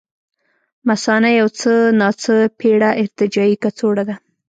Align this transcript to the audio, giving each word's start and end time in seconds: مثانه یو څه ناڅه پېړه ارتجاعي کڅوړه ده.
مثانه 0.89 1.29
یو 1.39 1.47
څه 1.59 1.71
ناڅه 1.99 2.35
پېړه 2.59 2.89
ارتجاعي 3.01 3.55
کڅوړه 3.63 4.03
ده. 4.09 4.15